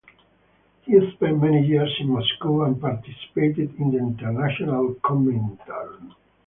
He 0.81 0.99
spent 1.11 1.39
many 1.43 1.61
years 1.63 1.95
in 1.99 2.09
Moscow 2.09 2.63
and 2.63 2.81
participated 2.81 3.75
in 3.75 3.91
the 3.91 3.99
International 3.99 4.95
Comintern. 4.95 6.15